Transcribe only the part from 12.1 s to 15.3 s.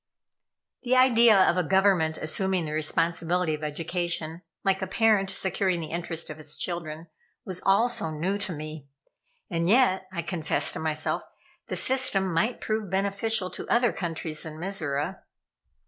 might prove beneficial to other countries than Mizora.